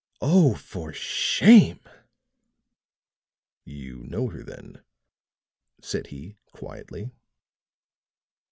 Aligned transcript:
"Oh, 0.19 0.55
for 0.55 0.91
shame!" 0.93 1.79
"You 3.65 3.97
know 3.97 4.29
her 4.29 4.41
then?" 4.41 4.81
said 5.79 6.07
he 6.07 6.37
quietly. 6.47 7.11